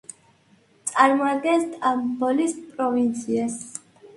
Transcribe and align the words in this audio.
წარმოადგენს 0.91 1.67
სტამბოლის 1.75 2.59
პროვინციას. 2.73 3.63